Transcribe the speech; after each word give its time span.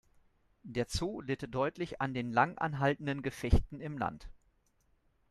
Der 0.63 0.87
Zoo 0.89 1.21
litt 1.21 1.53
deutlich 1.53 2.01
an 2.01 2.15
den 2.15 2.31
lang 2.33 2.57
anhaltenden 2.57 3.21
Gefechten 3.21 3.79
im 3.81 3.99
Land. 3.99 4.27